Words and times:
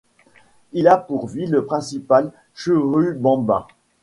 Il 0.73 0.87
a 0.87 0.97
pour 0.97 1.27
ville 1.27 1.61
principale 1.61 2.31
Churubamba. 2.55 3.67